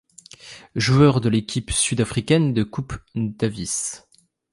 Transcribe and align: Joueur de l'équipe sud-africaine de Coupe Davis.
Joueur 0.75 1.21
de 1.21 1.29
l'équipe 1.29 1.69
sud-africaine 1.69 2.55
de 2.55 2.63
Coupe 2.63 2.95
Davis. 3.13 4.07